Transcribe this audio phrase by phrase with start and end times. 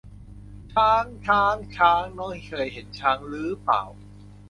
[0.73, 3.83] ช้าง ช้าง ช้าง น้องเคยเห็นช้างหรือเปล่า